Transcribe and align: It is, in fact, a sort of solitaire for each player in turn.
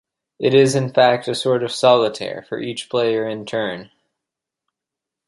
It 0.39 0.55
is, 0.55 0.73
in 0.73 0.89
fact, 0.91 1.27
a 1.27 1.35
sort 1.35 1.61
of 1.61 1.71
solitaire 1.71 2.43
for 2.49 2.59
each 2.59 2.89
player 2.89 3.27
in 3.27 3.45
turn. 3.45 3.91